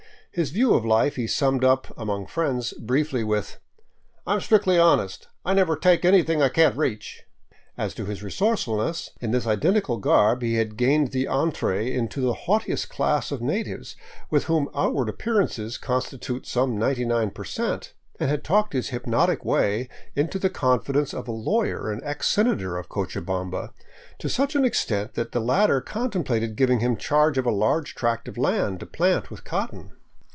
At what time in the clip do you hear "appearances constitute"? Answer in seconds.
15.09-16.47